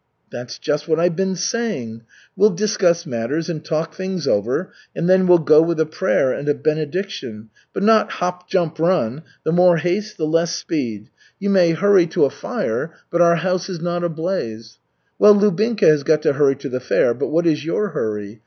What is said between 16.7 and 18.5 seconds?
fair, but what is your hurry?